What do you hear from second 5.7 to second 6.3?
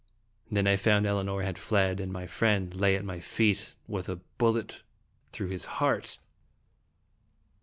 heart